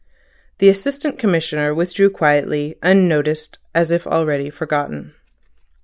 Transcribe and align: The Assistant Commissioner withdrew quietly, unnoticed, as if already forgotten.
The 0.57 0.67
Assistant 0.67 1.19
Commissioner 1.19 1.75
withdrew 1.75 2.09
quietly, 2.09 2.75
unnoticed, 2.81 3.59
as 3.75 3.91
if 3.91 4.07
already 4.07 4.49
forgotten. 4.49 5.13